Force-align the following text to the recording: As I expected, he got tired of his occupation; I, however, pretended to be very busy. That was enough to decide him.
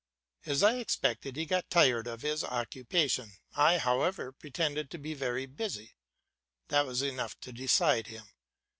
As 0.47 0.63
I 0.63 0.77
expected, 0.77 1.35
he 1.35 1.45
got 1.45 1.69
tired 1.69 2.07
of 2.07 2.23
his 2.23 2.43
occupation; 2.43 3.33
I, 3.53 3.77
however, 3.77 4.31
pretended 4.31 4.89
to 4.89 4.97
be 4.97 5.13
very 5.13 5.45
busy. 5.45 5.93
That 6.69 6.87
was 6.87 7.03
enough 7.03 7.39
to 7.41 7.51
decide 7.51 8.07
him. 8.07 8.23